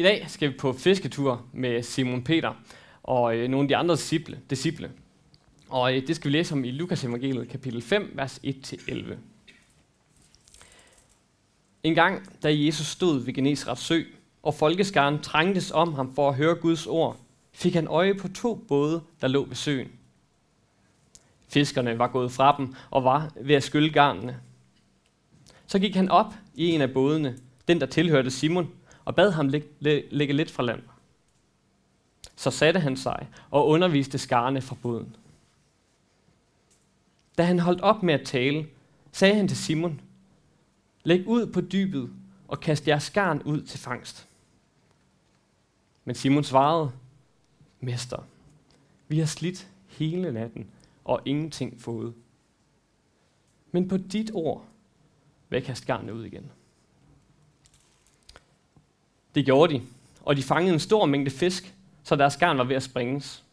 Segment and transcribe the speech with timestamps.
[0.00, 2.52] I dag skal vi på fisketur med Simon Peter
[3.02, 4.40] og øh, nogle af de andre disciple.
[4.50, 4.90] disciple.
[5.68, 9.14] Og øh, det skal vi læse om i Lukas evangeliet kapitel 5, vers 1-11.
[11.82, 14.02] En gang, da Jesus stod ved Genesrets sø,
[14.42, 17.16] og folkeskaren trængtes om ham for at høre Guds ord,
[17.52, 19.88] fik han øje på to både, der lå ved søen.
[21.48, 24.40] Fiskerne var gået fra dem og var ved at skylle garnene.
[25.66, 27.38] Så gik han op i en af bådene,
[27.68, 28.70] den der tilhørte Simon,
[29.04, 29.48] og bad ham
[30.10, 30.82] lægge lidt fra land.
[32.36, 35.16] Så satte han sig og underviste skarne fra båden.
[37.38, 38.66] Da han holdt op med at tale,
[39.12, 40.00] sagde han til Simon,
[41.04, 42.10] Læg ud på dybet
[42.48, 44.28] og kast jeres skarn ud til fangst.
[46.04, 46.92] Men Simon svarede,
[47.80, 48.24] Mester,
[49.08, 50.70] vi har slidt hele natten
[51.04, 52.14] og ingenting fået.
[53.72, 54.64] Men på dit ord
[55.48, 56.50] vil jeg kaste garnet ud igen.
[59.34, 59.82] Det gjorde de,
[60.22, 63.44] og de fangede en stor mængde fisk, så deres garn var ved at springes.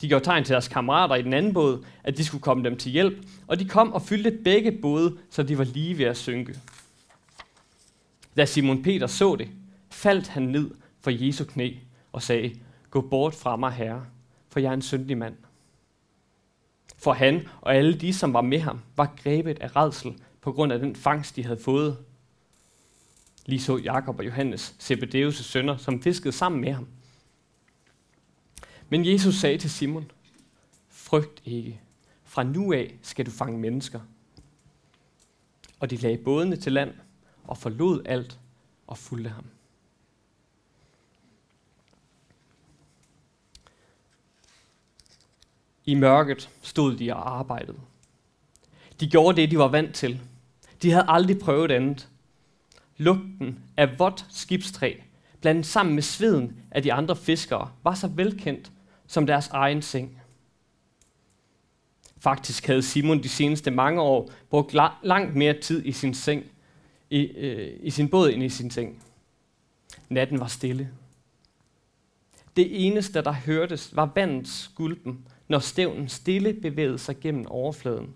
[0.00, 2.76] De gjorde tegn til deres kammerater i den anden båd, at de skulle komme dem
[2.76, 6.16] til hjælp, og de kom og fyldte begge både, så de var lige ved at
[6.16, 6.58] synke.
[8.36, 9.48] Da Simon Peter så det,
[9.90, 11.74] faldt han ned for Jesu knæ
[12.12, 12.54] og sagde,
[12.90, 14.06] Gå bort fra mig, herre,
[14.48, 15.36] for jeg er en syndig mand.
[16.98, 20.72] For han og alle de, som var med ham, var grebet af redsel på grund
[20.72, 21.96] af den fangst, de havde fået.
[23.46, 26.88] Lige så Jakob og Johannes, Zebedeus' sønner, som fiskede sammen med ham.
[28.88, 30.10] Men Jesus sagde til Simon,
[30.88, 31.80] frygt ikke,
[32.24, 34.00] fra nu af skal du fange mennesker.
[35.80, 36.94] Og de lagde bådene til land
[37.44, 38.38] og forlod alt
[38.86, 39.44] og fulgte ham.
[45.84, 47.80] I mørket stod de og arbejdede.
[49.00, 50.20] De gjorde det, de var vant til.
[50.82, 52.08] De havde aldrig prøvet andet.
[52.96, 54.94] Lugten af vådt skibstræ,
[55.40, 58.72] blandet sammen med sveden af de andre fiskere, var så velkendt
[59.06, 60.20] som deres egen seng.
[62.18, 66.44] Faktisk havde Simon de seneste mange år brugt langt mere tid i sin seng,
[67.10, 69.02] i, øh, i sin båd end i sin seng.
[70.08, 70.90] Natten var stille.
[72.56, 78.14] Det eneste, der hørtes, var vandets gulpen, når stævnen stille bevægede sig gennem overfladen.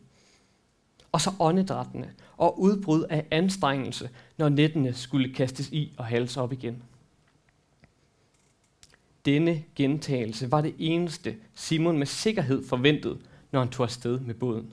[1.13, 6.53] Og så åndedrættene og udbrud af anstrengelse, når nettene skulle kastes i og halse op
[6.53, 6.83] igen.
[9.25, 14.73] Denne gentagelse var det eneste, Simon med sikkerhed forventede, når han tog afsted med båden.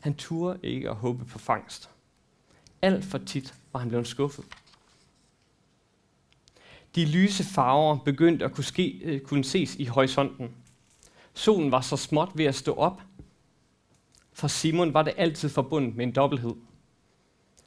[0.00, 1.90] Han turde ikke at håbe på fangst.
[2.82, 4.44] Alt for tit var han blevet skuffet.
[6.94, 10.50] De lyse farver begyndte at kunne, ske, øh, kunne ses i horisonten.
[11.34, 13.02] Solen var så småt ved at stå op.
[14.32, 16.54] For Simon var det altid forbundet med en dobbelthed.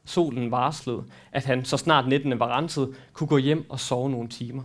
[0.05, 4.29] Solen varslede, at han, så snart nettene var renset, kunne gå hjem og sove nogle
[4.29, 4.63] timer.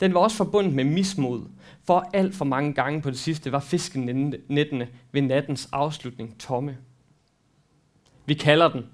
[0.00, 1.42] Den var også forbundet med mismod,
[1.84, 6.76] for alt for mange gange på det sidste var fiskenettene ved nattens afslutning tomme.
[8.26, 8.86] Vi kalder den,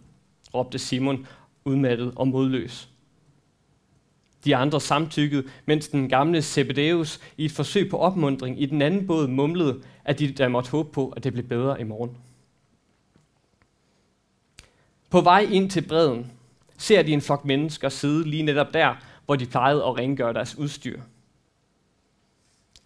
[0.54, 1.26] råbte Simon,
[1.64, 2.88] udmattet og modløs.
[4.44, 9.06] De andre samtykkede, mens den gamle Zebedeus i et forsøg på opmundring i den anden
[9.06, 12.16] båd mumlede, at de der måtte håbe på, at det blev bedre i morgen.
[15.10, 16.32] På vej ind til bredden
[16.78, 18.94] ser de en flok mennesker sidde lige netop der,
[19.26, 21.00] hvor de plejede at rengøre deres udstyr.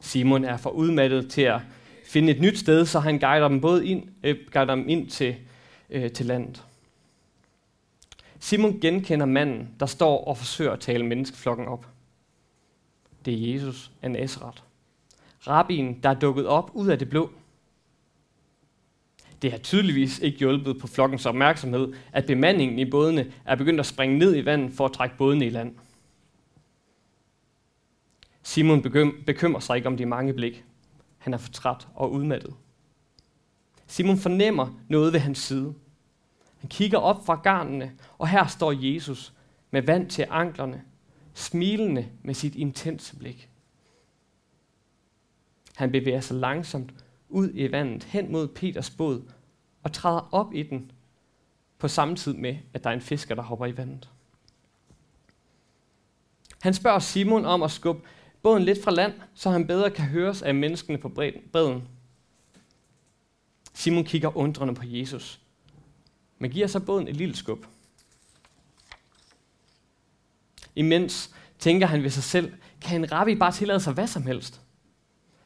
[0.00, 1.60] Simon er for udmattet til at
[2.06, 5.36] finde et nyt sted, så han guider dem både ind, øh, guider dem ind til,
[5.90, 6.64] øh, til landet.
[8.40, 11.86] Simon genkender manden, der står og forsøger at tale menneskeflokken op.
[13.24, 14.62] Det er Jesus af Nazareth.
[15.46, 17.30] Rabbinen, der er dukket op ud af det blå.
[19.42, 23.86] Det har tydeligvis ikke hjulpet på flokkens opmærksomhed, at bemandingen i bådene er begyndt at
[23.86, 25.76] springe ned i vandet for at trække bådene i land.
[28.42, 28.82] Simon
[29.26, 30.64] bekymrer sig ikke om de mange blik.
[31.18, 32.54] Han er for træt og udmattet.
[33.86, 35.74] Simon fornemmer noget ved hans side.
[36.58, 39.32] Han kigger op fra garnene, og her står Jesus
[39.70, 40.82] med vand til anklerne,
[41.34, 43.48] smilende med sit intense blik.
[45.76, 46.94] Han bevæger sig langsomt
[47.28, 49.22] ud i vandet hen mod Peters båd
[49.82, 50.90] og træder op i den
[51.78, 54.08] på samme tid med, at der er en fisker, der hopper i vandet.
[56.62, 58.08] Han spørger Simon om at skubbe
[58.42, 61.08] båden lidt fra land, så han bedre kan høres af menneskene på
[61.52, 61.88] bredden.
[63.74, 65.40] Simon kigger undrende på Jesus,
[66.38, 67.66] men giver så båden et lille skub.
[70.74, 74.60] Imens tænker han ved sig selv, kan en rabbi bare tillade sig hvad som helst?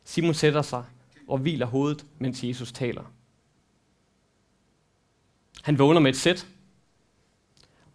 [0.04, 0.84] Simon sætter sig
[1.28, 3.12] og hviler hovedet, mens Jesus taler.
[5.66, 6.46] Han vågner med et sæt,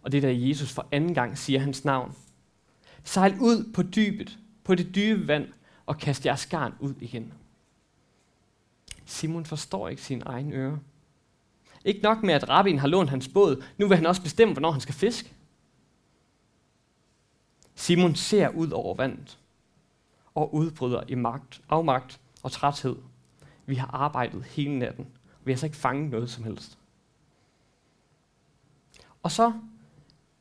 [0.02, 2.16] Og det er da Jesus for anden gang siger hans navn.
[3.04, 5.48] Sejl ud på dybet, på det dybe vand,
[5.86, 7.32] og kast jeres garn ud igen.
[9.04, 10.78] Simon forstår ikke sin egen øre.
[11.84, 14.70] Ikke nok med, at rabbin har lånt hans båd, nu vil han også bestemme, hvornår
[14.70, 15.32] han skal fiske.
[17.74, 19.38] Simon ser ud over vandet
[20.34, 22.96] og udbryder i magt, afmagt og træthed.
[23.66, 25.06] Vi har arbejdet hele natten.
[25.44, 26.78] Vi har så ikke fanget noget som helst.
[29.22, 29.52] Og så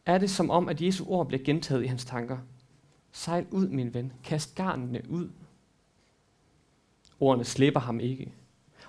[0.05, 2.37] er det som om, at Jesu ord bliver gentaget i hans tanker.
[3.11, 4.13] Sejl ud, min ven.
[4.23, 5.29] Kast garnene ud.
[7.19, 8.33] Ordene slipper ham ikke.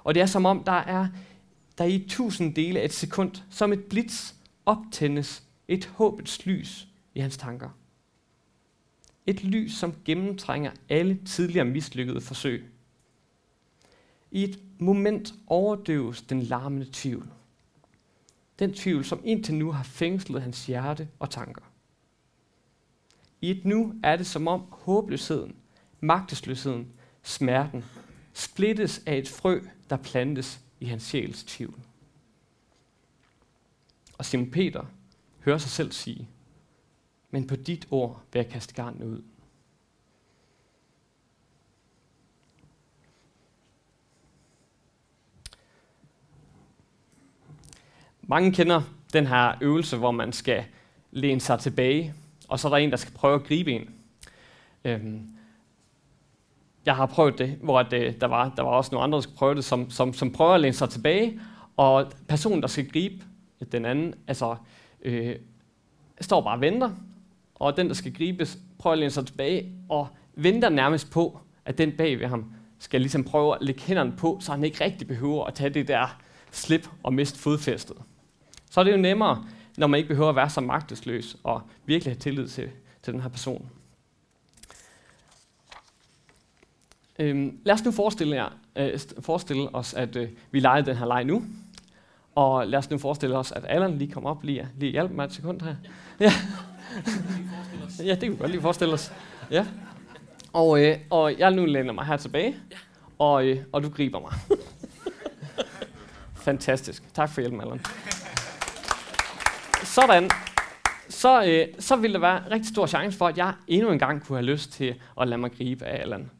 [0.05, 1.09] Og det er som om, der er
[1.79, 4.33] der i tusind dele af et sekund, som et blitz,
[4.67, 7.71] optændes et håbets lys i hans tanker.
[9.27, 12.71] Et lys, som gennemtrænger alle tidligere mislykkede forsøg.
[14.31, 17.29] I et moment overdøves den larmende tvivl.
[18.63, 21.63] Den tvivl, som indtil nu har fængslet hans hjerte og tanker.
[23.41, 25.57] I et nu er det som om håbløsheden,
[26.01, 26.93] magtesløsheden,
[27.23, 27.85] smerten
[28.33, 29.61] splittes af et frø,
[29.91, 31.81] der plantes i hans sjæls tvivl.
[34.19, 34.85] Og Simon Peter
[35.41, 36.29] hører sig selv sige,
[37.31, 39.23] men på dit ord vil jeg kaste garnet ud.
[48.33, 48.83] Mange kender
[49.13, 50.65] den her øvelse, hvor man skal
[51.11, 52.15] læne sig tilbage,
[52.49, 53.91] og så er der en, der skal prøve at gribe en.
[54.85, 55.29] Øhm,
[56.87, 59.23] jeg har prøvet det, hvor det, øh, der, var, der var også nogle andre, der
[59.23, 61.41] skulle prøve det, som, som, som prøver at læne sig tilbage,
[61.77, 63.25] og personen, der skal gribe
[63.73, 64.57] den anden, altså
[65.03, 65.37] øh,
[66.21, 66.91] står bare og venter,
[67.55, 71.79] og den, der skal gribes, prøver at læne sig tilbage, og venter nærmest på, at
[71.79, 75.09] den bag ved ham skal ligesom prøve at lægge hænderne på, så han ikke rigtig
[75.09, 76.21] behøver at tage det der
[76.51, 77.97] slip og miste fodfæstet.
[78.73, 79.45] Så er det jo nemmere,
[79.77, 82.71] når man ikke behøver at være så magtesløs og virkelig have tillid til,
[83.03, 83.71] til den her person.
[87.19, 91.07] Øhm, lad os nu forestille, jer, øh, forestille os, at øh, vi leger den her
[91.07, 91.45] leg nu.
[92.35, 95.25] Og lad os nu forestille os, at Allan lige kommer op lige, lige hjælper mig
[95.25, 95.77] et sekund her.
[96.21, 96.33] Ja.
[98.09, 99.13] ja, det kan vi godt lige forestille os.
[99.51, 99.67] Ja.
[100.53, 102.57] Og, øh, og jeg nu lænder mig her tilbage,
[103.19, 104.33] og, øh, og du griber mig.
[106.35, 107.15] Fantastisk.
[107.15, 107.81] Tak for hjælpen, Allan.
[109.93, 110.31] Sådan.
[111.09, 114.27] Så, øh, så ville der være rigtig stor chance for, at jeg endnu en gang
[114.27, 116.31] kunne have lyst til at lade mig gribe af Allan.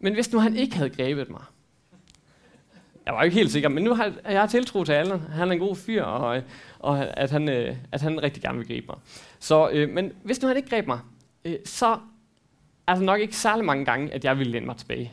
[0.00, 1.42] Men hvis nu han ikke havde grebet mig,
[3.06, 5.20] jeg var ikke helt sikker, men nu har jeg tiltro til Allan.
[5.20, 6.42] Han er en god fyr, og, øh,
[6.78, 8.96] og at, han, øh, at han rigtig gerne vil gribe mig.
[9.38, 10.98] Så, øh, men hvis nu han ikke greb mig,
[11.44, 11.98] øh, så
[12.86, 15.12] er der nok ikke særlig mange gange, at jeg ville læne mig tilbage.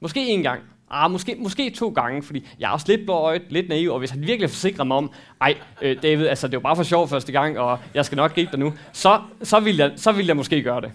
[0.00, 0.62] Måske en gang.
[0.92, 4.10] Ah, måske, måske to gange, fordi jeg er også lidt blåøjet, lidt naiv, og hvis
[4.10, 7.32] han virkelig forsikrer mig om, ej, øh, David, altså det var bare for sjov første
[7.32, 10.36] gang, og jeg skal nok gribe dig nu, så, så, vil jeg, så vil jeg
[10.36, 10.92] måske gøre det.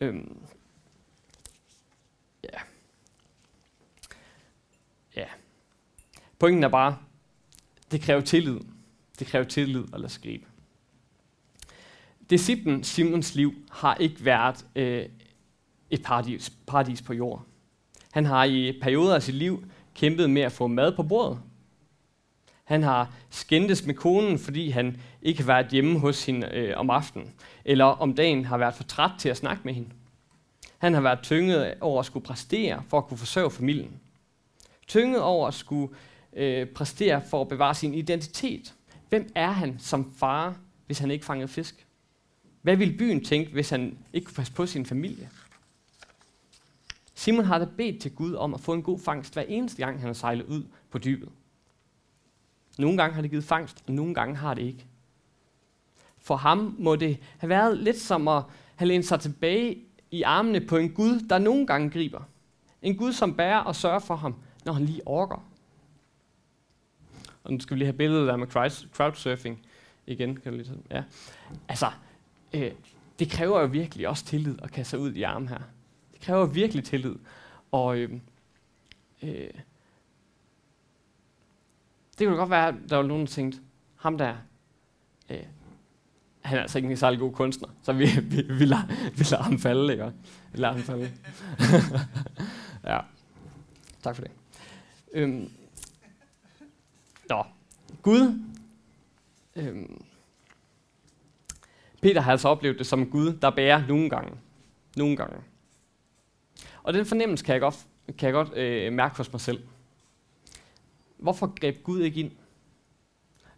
[0.00, 0.40] Øhm,
[6.40, 6.98] Pointen er bare,
[7.90, 8.60] det kræver tillid.
[9.18, 10.40] Det kræver tillid at lade skrive.
[12.30, 15.06] Disciplen Simons liv har ikke været øh,
[15.90, 17.46] et paradis, paradis på jord.
[18.12, 19.64] Han har i perioder af sit liv
[19.94, 21.38] kæmpet med at få mad på bordet.
[22.64, 26.90] Han har skændtes med konen, fordi han ikke har været hjemme hos hende øh, om
[26.90, 27.32] aftenen,
[27.64, 29.88] eller om dagen har været for træt til at snakke med hende.
[30.78, 34.00] Han har været tynget over at skulle præstere for at kunne forsørge familien.
[34.86, 35.94] Tynget over at skulle
[36.32, 38.74] øh, præstere for at bevare sin identitet.
[39.08, 40.56] Hvem er han som far,
[40.86, 41.86] hvis han ikke fangede fisk?
[42.62, 45.28] Hvad ville byen tænke, hvis han ikke kunne passe på sin familie?
[47.20, 49.98] Simon har da bedt til Gud om at få en god fangst hver eneste gang,
[49.98, 51.28] han har sejlet ud på dybet.
[52.78, 54.86] Nogle gange har det givet fangst, og nogle gange har det ikke.
[56.18, 58.42] For ham må det have været lidt som at
[58.76, 59.78] have lænet sig tilbage
[60.10, 62.22] i armene på en Gud, der nogle gange griber.
[62.82, 64.34] En Gud, som bærer og sørger for ham,
[64.64, 65.44] når han lige orker.
[67.44, 68.46] Og nu skal vi lige have billedet der med
[68.92, 69.66] crowdsurfing
[70.06, 70.36] igen.
[70.36, 70.72] Kan du lige?
[70.90, 71.02] Ja.
[71.68, 71.90] Altså,
[72.52, 72.72] øh,
[73.18, 75.60] det kræver jo virkelig også tillid at kaste sig ud i armen her.
[76.20, 77.16] Det kræver virkelig tillid.
[77.72, 78.20] Og øh,
[79.22, 79.50] øh,
[82.18, 83.60] det kunne godt være, at der var nogen, der tænkte,
[83.96, 84.36] ham der,
[85.30, 85.42] øh,
[86.40, 89.42] han er altså ikke en særlig god kunstner, så vi, vi, vi, lader, vi lader
[89.42, 90.12] ham falde, ikke?
[90.52, 91.12] Vi lader ham falde.
[92.92, 93.00] ja,
[94.02, 94.32] tak for det.
[95.12, 95.50] Øhm,
[97.28, 97.44] Nå,
[98.02, 98.40] Gud.
[99.56, 100.02] Øhm,
[102.02, 104.36] Peter har altså oplevet det som Gud, der bærer nogle gange.
[104.96, 105.36] Nogle gange.
[106.82, 107.86] Og den fornemmelse kan jeg godt,
[108.18, 109.62] kan jeg godt øh, mærke hos mig selv.
[111.18, 112.32] Hvorfor greb Gud ikke ind?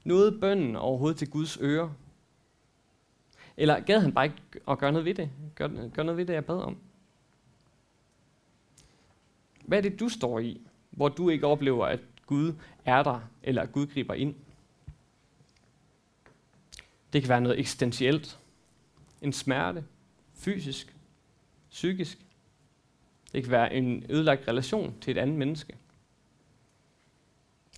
[0.04, 1.90] Nåede bønden overhovedet til Guds ører?
[3.56, 4.36] Eller gad han bare ikke
[4.68, 5.30] at gøre noget ved det?
[5.54, 6.76] Gør, gør noget ved det, jeg bad om?
[9.64, 10.60] Hvad er det, du står i,
[10.90, 14.34] hvor du ikke oplever, at Gud er der, eller at Gud griber ind?
[17.12, 18.38] Det kan være noget eksistentielt.
[19.22, 19.84] En smerte.
[20.34, 20.96] Fysisk.
[21.70, 22.18] Psykisk.
[23.32, 25.76] Det kan være en ødelagt relation til et andet menneske.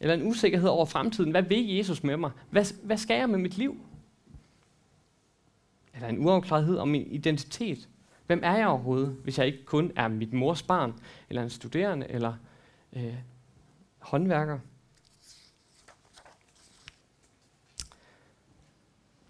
[0.00, 1.30] Eller en usikkerhed over fremtiden.
[1.30, 2.30] Hvad vil Jesus med mig?
[2.50, 3.80] Hvad, hvad skal jeg med mit liv?
[5.94, 7.88] Eller en uafklarethed om min identitet.
[8.26, 10.94] Hvem er jeg overhovedet, hvis jeg ikke kun er mit mors barn,
[11.28, 12.34] eller en studerende, eller
[12.92, 13.14] øh,
[13.98, 14.58] håndværker?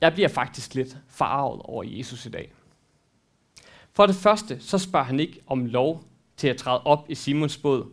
[0.00, 2.52] Jeg bliver faktisk lidt farvet over Jesus i dag.
[3.92, 6.04] For det første, så spørger han ikke om lov
[6.36, 7.86] til at træde op i Simons båd.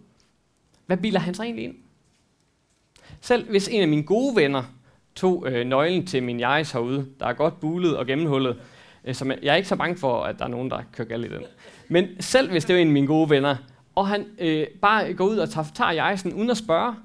[0.86, 1.76] Hvad biler han sig egentlig ind?
[3.22, 4.64] Selv hvis en af mine gode venner
[5.16, 8.62] tog øh, nøglen til min jejs herude, der er godt bulet og gennemhullet,
[9.06, 11.26] øh, så jeg er ikke så bange for, at der er nogen, der kører galt
[11.26, 11.44] i den.
[11.90, 13.56] Men selv hvis det var en af mine gode venner,
[13.96, 16.96] og han øh, bare går ud og tager, tager jejsen uden at spørge,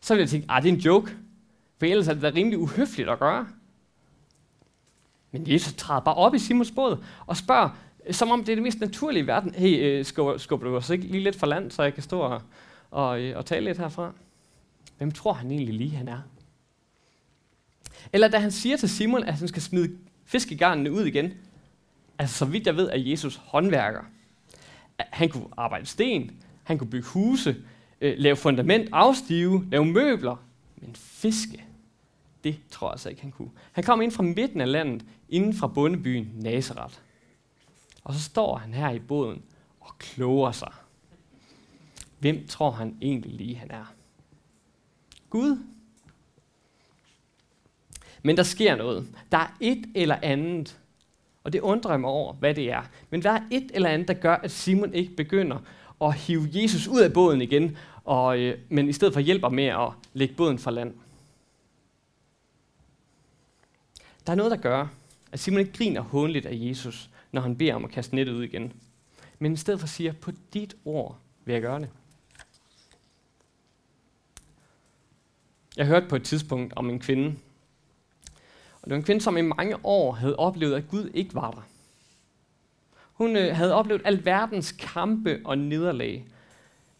[0.00, 1.16] så vil jeg tænke, at ah, det er en joke.
[1.78, 3.46] For ellers er det da rimelig uhøfligt at gøre.
[5.32, 7.68] Men Jesus træder bare op i Simons båd og spørger,
[8.10, 9.54] som om det er det mest naturlige i verden.
[9.54, 12.20] Hey, øh, skubber, skubber du os ikke lige lidt for land, så jeg kan stå
[12.20, 12.42] og,
[12.90, 14.12] og, øh, og tale lidt herfra?
[14.98, 16.20] Hvem tror han egentlig lige, han er?
[18.12, 21.32] Eller da han siger til Simon, at han skal smide fiskegarnene ud igen.
[22.18, 24.00] Altså, så vidt jeg ved, er Jesus håndværker.
[24.98, 26.30] Han kunne arbejde sten,
[26.64, 27.56] han kunne bygge huse,
[28.00, 30.36] øh, lave fundament, afstive, lave møbler.
[30.76, 31.64] Men fiske,
[32.44, 33.50] det tror jeg altså ikke, han kunne.
[33.72, 36.94] Han kom ind fra midten af landet, inden fra bondebyen Nazareth.
[38.08, 39.42] Og så står han her i båden
[39.80, 40.72] og kloger sig.
[42.18, 43.94] Hvem tror han egentlig lige, han er?
[45.30, 45.58] Gud?
[48.22, 49.08] Men der sker noget.
[49.32, 50.80] Der er et eller andet,
[51.44, 52.82] og det undrer mig over, hvad det er.
[53.10, 55.58] Men der er et eller andet, der gør, at Simon ikke begynder
[56.00, 59.64] at hive Jesus ud af båden igen, og, øh, men i stedet for hjælper med
[59.64, 60.94] at lægge båden fra land.
[64.26, 64.86] Der er noget, der gør,
[65.32, 68.42] at Simon ikke griner håndligt af Jesus, når han beder om at kaste nettet ud
[68.42, 68.72] igen.
[69.38, 71.88] Men i stedet for siger, på dit ord vil jeg gøre det.
[75.76, 77.36] Jeg hørte på et tidspunkt om en kvinde,
[78.82, 81.50] og det var en kvinde, som i mange år havde oplevet, at Gud ikke var
[81.50, 81.68] der.
[83.12, 86.26] Hun øh, havde oplevet alverdens kampe og nederlag.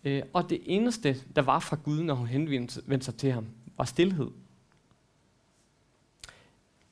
[0.04, 3.84] Øh, og det eneste, der var fra Gud, når hun henvendte sig til ham, var
[3.84, 4.30] stillhed.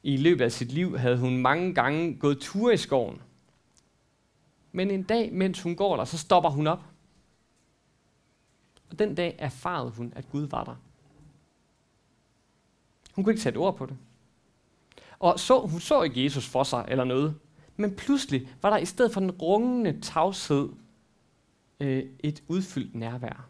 [0.03, 3.23] I løbet af sit liv havde hun mange gange gået ture i skoven.
[4.77, 6.85] Men en dag, mens hun går der, så stopper hun op.
[8.91, 10.75] Og den dag erfarede hun, at Gud var der.
[13.15, 13.97] Hun kunne ikke sætte ord på det.
[15.19, 17.39] Og så, hun så ikke Jesus for sig eller noget.
[17.77, 20.69] Men pludselig var der i stedet for den rungende tavshed
[21.81, 23.49] øh, et udfyldt nærvær.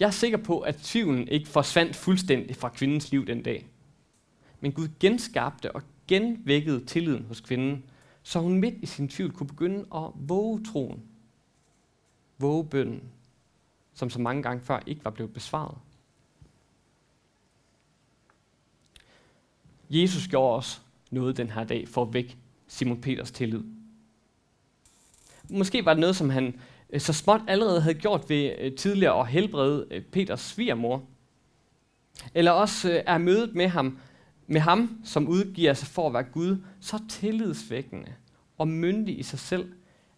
[0.00, 3.66] Jeg er sikker på, at tvivlen ikke forsvandt fuldstændig fra kvindens liv den dag.
[4.60, 7.84] Men Gud genskabte og genvækkede tilliden hos kvinden,
[8.26, 11.02] så hun midt i sin tvivl kunne begynde at våge troen.
[12.38, 13.02] Våge bønden,
[13.94, 15.78] som så mange gange før ikke var blevet besvaret.
[19.90, 20.80] Jesus gjorde også
[21.10, 22.36] noget den her dag for at vække
[22.68, 23.62] Simon Peters tillid.
[25.50, 29.20] Måske var det noget, som han øh, så småt allerede havde gjort ved øh, tidligere
[29.20, 31.02] at helbrede øh, Peters svigermor.
[32.34, 33.98] Eller også er mødet med ham,
[34.46, 38.12] med ham, som udgiver sig for at være Gud, så tillidsvækkende
[38.58, 39.72] og myndig i sig selv,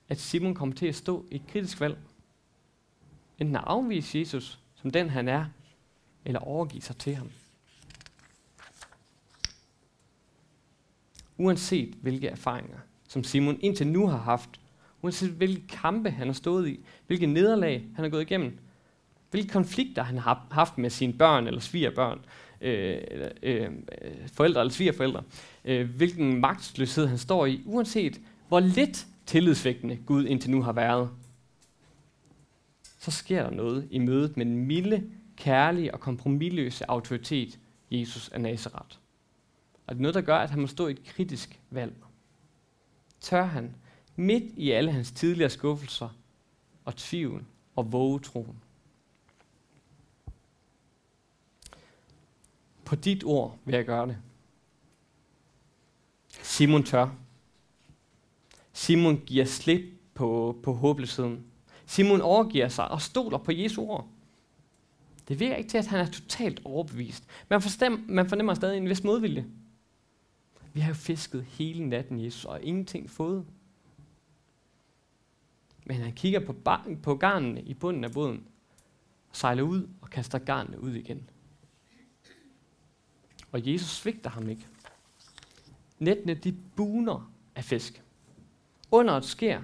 [0.08, 1.98] at Simon kommer til at stå i et kritisk valg.
[3.38, 5.46] Enten at afvise Jesus som den han er,
[6.24, 7.30] eller overgive sig til ham.
[11.36, 14.60] Uanset hvilke erfaringer, som Simon indtil nu har haft,
[15.02, 18.58] uanset hvilke kampe han har stået i, hvilke nederlag han har gået igennem,
[19.30, 22.24] hvilke konflikter han har haft med sine børn eller svigerbørn,
[22.60, 23.00] øh,
[23.42, 23.70] øh,
[24.32, 25.22] forældre eller svigerforældre,
[25.64, 31.10] øh, hvilken magtløshed han står i, uanset hvor lidt tillidsvægtende Gud indtil nu har været,
[32.98, 37.58] så sker der noget i mødet med den milde, kærlige og kompromilløse autoritet,
[37.90, 38.96] Jesus af Nazareth.
[39.86, 41.94] Og det er noget, der gør, at han må stå i et kritisk valg.
[43.20, 43.74] Tør han,
[44.16, 46.08] midt i alle hans tidligere skuffelser
[46.84, 47.44] og tvivl
[47.76, 48.62] og våge troen.
[52.88, 54.16] På dit ord vil jeg gøre det.
[56.28, 57.08] Simon tør.
[58.72, 61.46] Simon giver slip på, på håbløsheden.
[61.86, 64.08] Simon overgiver sig og stoler på Jesu ord.
[65.28, 67.24] Det virker ikke til, at han er totalt overbevist.
[67.48, 69.46] Man, forstem, man fornemmer stadig en vis modvilje.
[70.72, 73.46] Vi har jo fisket hele natten, Jesus, og ingenting fået.
[75.84, 78.46] Men han kigger på, bar- på garnene i bunden af båden,
[79.32, 81.30] sejler ud og kaster garnene ud igen.
[83.52, 84.66] Og Jesus svigter ham ikke.
[85.98, 88.02] Nettene, de buner af fisk.
[88.90, 89.60] Under et skær.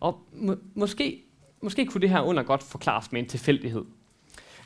[0.00, 1.24] Og må, måske,
[1.60, 3.84] måske kunne det her under godt forklares med en tilfældighed.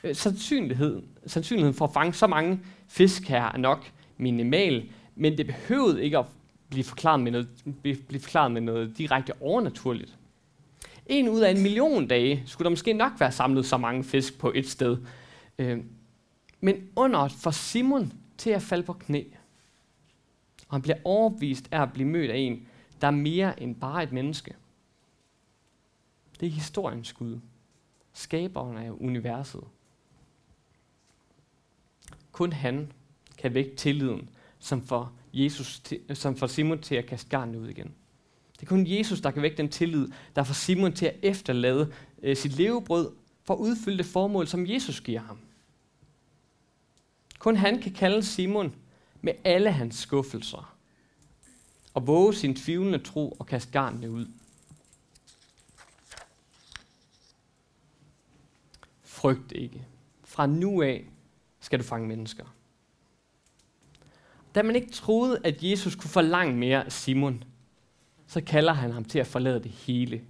[0.05, 5.47] Øh, sandsynligheden, sandsynligheden for at fange så mange fisk her er nok minimal, men det
[5.47, 6.26] behøvede ikke at
[6.71, 7.49] blive forklaret med noget,
[7.83, 10.19] blive forklaret med noget direkte overnaturligt.
[11.07, 14.38] En ud af en million dage skulle der måske nok være samlet så mange fisk
[14.38, 14.97] på et sted.
[15.59, 15.78] Øh,
[16.61, 19.25] men under for Simon til at falde på knæ.
[20.69, 22.67] Og han bliver overbevist af at blive mødt af en,
[23.00, 24.55] der er mere end bare et menneske.
[26.41, 27.41] Det er historiens Gud.
[28.12, 29.65] Skaberen af universet.
[32.33, 32.93] Kun han
[33.38, 37.69] kan vække tilliden, som får, Jesus til, som får Simon til at kaste garnet ud
[37.69, 37.95] igen.
[38.53, 41.93] Det er kun Jesus, der kan vække den tillid, der får Simon til at efterlade
[42.23, 43.12] øh, sit levebrød
[43.45, 45.38] for at udfylde det formål, som Jesus giver ham.
[47.38, 48.75] Kun han kan kalde Simon
[49.21, 50.78] med alle hans skuffelser
[51.95, 54.26] og våge sin tvivlende tro og kaste garnene ud.
[59.02, 59.87] Frygt ikke.
[60.25, 61.07] Fra nu af
[61.61, 62.45] skal du fange mennesker.
[64.54, 67.45] Da man ikke troede, at Jesus kunne forlange mere af Simon,
[68.26, 70.25] så kalder han ham til at forlade det hele.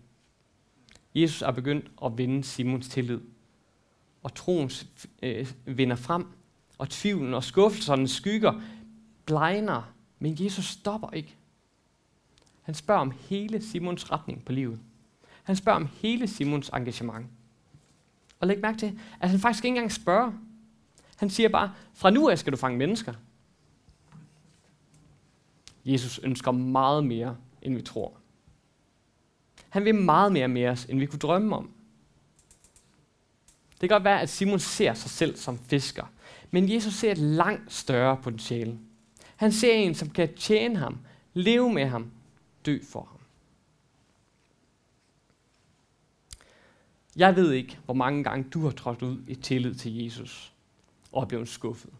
[1.14, 3.20] Jesus er begyndt at vinde Simons tillid,
[4.22, 4.70] og troen
[5.22, 6.26] øh, vinder frem,
[6.78, 8.60] og tvivlen og skuffelserne skygger
[9.26, 11.36] blegner, men Jesus stopper ikke.
[12.62, 14.80] Han spørger om hele Simons retning på livet.
[15.42, 17.26] Han spørger om hele Simons engagement.
[18.40, 20.32] Og læg mærke til, at han faktisk ikke engang spørger.
[21.16, 23.14] Han siger bare, fra nu af skal du fange mennesker.
[25.84, 28.12] Jesus ønsker meget mere, end vi tror.
[29.68, 31.70] Han vil meget mere med os, end vi kunne drømme om.
[33.80, 36.04] Det kan godt være, at Simon ser sig selv som fisker,
[36.50, 38.78] men Jesus ser et langt større potentiale.
[39.36, 40.98] Han ser en, som kan tjene ham,
[41.34, 42.10] leve med ham,
[42.66, 43.18] dø for ham.
[47.16, 50.52] Jeg ved ikke, hvor mange gange du har trådt ud i tillid til Jesus
[51.12, 51.90] og er blevet skuffet.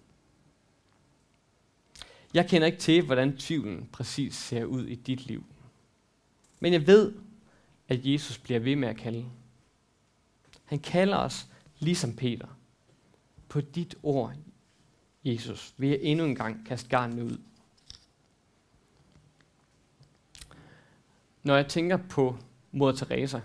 [2.34, 5.44] Jeg kender ikke til, hvordan tvivlen præcis ser ud i dit liv.
[6.60, 7.12] Men jeg ved,
[7.88, 9.26] at Jesus bliver ved med at kalde.
[10.64, 11.46] Han kalder os
[11.78, 12.46] ligesom Peter.
[13.48, 14.34] På dit ord,
[15.24, 17.38] Jesus, vil jeg endnu en gang kaste garnet ud.
[21.42, 22.36] Når jeg tænker på
[22.72, 23.40] Moder Teresa,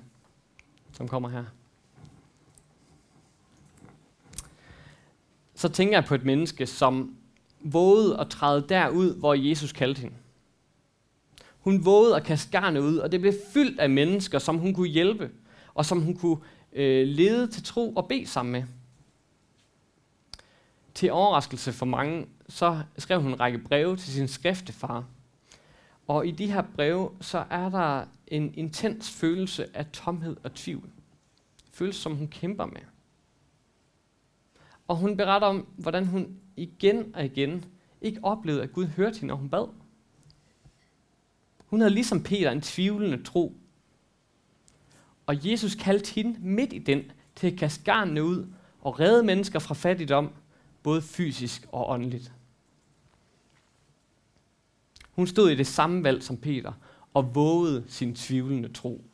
[0.94, 1.46] som kommer her,
[5.56, 7.18] så tænker jeg på et menneske, som
[7.60, 10.16] vågede at træde derud, hvor Jesus kaldte hende.
[11.60, 14.90] Hun vågede at kaste garnet ud, og det blev fyldt af mennesker, som hun kunne
[14.90, 15.32] hjælpe,
[15.74, 16.38] og som hun kunne
[16.76, 18.64] øh, lede til tro og bede sammen med.
[20.94, 25.06] Til overraskelse for mange, så skrev hun en række breve til sin skriftefar.
[26.08, 30.90] Og i de her breve, så er der en intens følelse af tomhed og tvivl.
[31.74, 32.82] Følelse, som hun kæmper med.
[34.88, 37.66] Og hun beretter om, hvordan hun igen og igen
[38.02, 39.68] ikke oplevede, at Gud hørte hende, når hun bad.
[41.66, 43.58] Hun havde ligesom Peter en tvivlende tro.
[45.26, 48.48] Og Jesus kaldte hende midt i den til at kaste garnene ud
[48.82, 50.34] og redde mennesker fra fattigdom,
[50.84, 52.34] både fysisk og åndeligt.
[55.12, 56.74] Hun stod i det samme valg som Peter
[57.14, 59.06] og vågede sin tvivlende tro.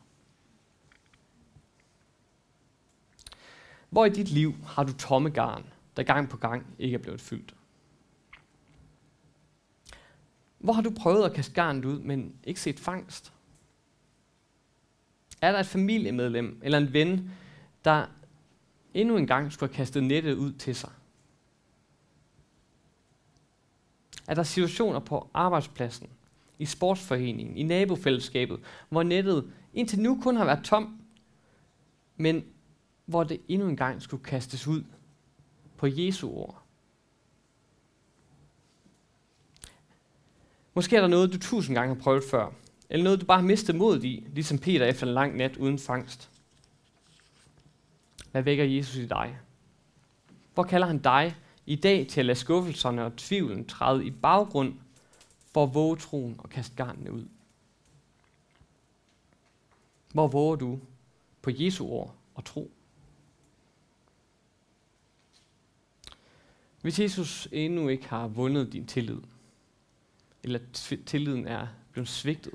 [3.90, 5.66] Hvor i dit liv har du tomme garn,
[5.98, 7.56] der gang på gang ikke er blevet fyldt?
[10.60, 13.34] Hvor har du prøvet at kaste garnet ud, men ikke set fangst?
[15.42, 17.32] Er der et familiemedlem eller en ven,
[17.86, 18.06] der
[18.94, 20.92] endnu en gang skulle have kastet nettet ud til sig?
[24.28, 26.10] Er der situationer på arbejdspladsen,
[26.60, 31.02] i sportsforeningen, i nabofællesskabet, hvor nettet indtil nu kun har været tom,
[32.18, 32.46] men
[33.06, 34.84] hvor det endnu en gang skulle kastes ud
[35.78, 36.64] på Jesu ord?
[40.74, 42.52] Måske er der noget, du tusind gange har prøvet før,
[42.90, 45.80] eller noget, du bare har mistet modet i, ligesom Peter efter en lang nat uden
[45.80, 46.30] fangst.
[48.32, 49.38] Hvad vækker Jesus i dig?
[50.54, 54.74] Hvor kalder han dig i dag til at lade skuffelserne og tvivlen træde i baggrund
[55.54, 57.26] for at våge troen og kaste garnene ud?
[60.14, 60.80] Hvor våger du
[61.42, 62.72] på Jesu ord og tro?
[66.82, 69.22] Hvis Jesus endnu ikke har vundet din tillid,
[70.44, 70.60] eller
[71.06, 72.54] tilliden er blevet svigtet,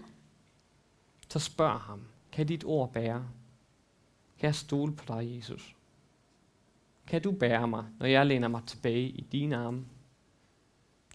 [1.35, 3.29] så spørg ham, kan dit ord bære?
[4.39, 5.77] Kan jeg stole på dig, Jesus?
[7.07, 9.85] Kan du bære mig, når jeg læner mig tilbage i dine arme?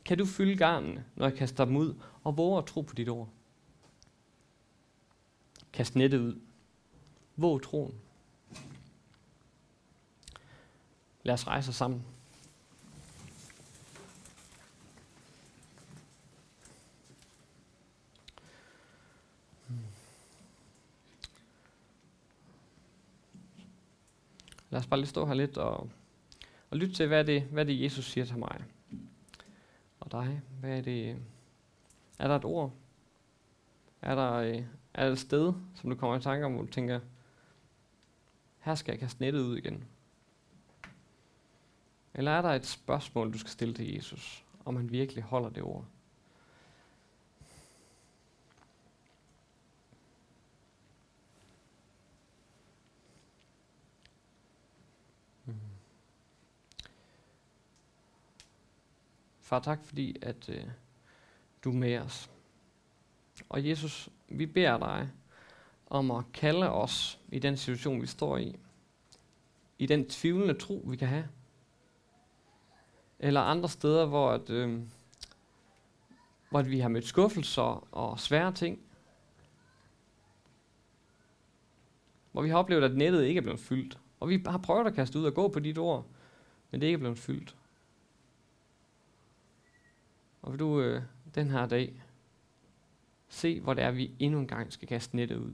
[0.05, 3.09] Kan du fylde garnene, når jeg kaster dem ud, og våge at tro på dit
[3.09, 3.29] ord?
[5.73, 6.41] Kast nettet ud.
[7.35, 7.93] Våg troen.
[11.23, 12.05] Lad os rejse os sammen.
[24.69, 25.89] Lad os bare lige stå her lidt og,
[26.69, 28.63] og lytte til, hvad det, hvad det Jesus siger til mig.
[29.99, 31.17] Og dig, hvad er det?
[32.19, 32.73] Er der et ord?
[34.01, 36.71] Er der, øh, er der et sted, som du kommer i tanke om, hvor du
[36.71, 36.99] tænker,
[38.59, 39.83] her skal jeg kaste nettet ud igen?
[42.13, 45.63] Eller er der et spørgsmål, du skal stille til Jesus, om han virkelig holder det
[45.63, 45.85] ord?
[59.49, 60.63] Far, tak fordi, at øh,
[61.63, 62.29] du er med os.
[63.49, 65.09] Og Jesus, vi beder dig
[65.87, 68.55] om at kalde os i den situation, vi står i.
[69.79, 71.27] I den tvivlende tro, vi kan have.
[73.19, 74.81] Eller andre steder, hvor, at, øh,
[76.49, 78.79] hvor at vi har mødt skuffelser og svære ting.
[82.31, 83.99] Hvor vi har oplevet, at nettet ikke er blevet fyldt.
[84.19, 86.05] Og vi har prøvet at kaste ud og gå på dit ord,
[86.71, 87.55] men det er ikke blevet fyldt.
[90.49, 91.03] Og vil du øh,
[91.35, 92.03] den her dag
[93.27, 95.53] se, hvor det er, vi endnu en gang skal kaste nettet ud.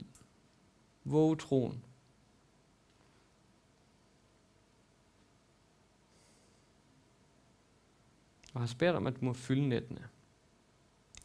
[1.04, 1.84] Våge troen.
[8.54, 10.08] Og har spærret om, at du må fylde nettene.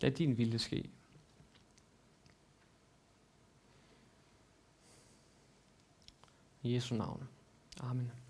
[0.01, 0.89] Lad din vilje ske.
[6.63, 7.27] I Jesu navn.
[7.79, 8.20] Amen.